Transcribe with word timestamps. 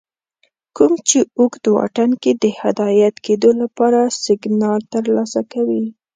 کوم 0.75 0.93
چې 1.07 1.19
اوږد 1.37 1.63
واټن 1.75 2.11
کې 2.21 2.31
د 2.43 2.45
هدایت 2.61 3.15
کېدو 3.25 3.49
لپاره 3.61 3.99
سگنال 4.25 4.79
ترلاسه 4.93 5.41
کوه 5.51 5.81